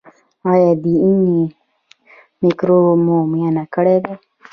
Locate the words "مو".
3.05-3.17